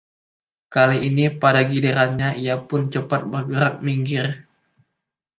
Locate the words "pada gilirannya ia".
1.41-2.55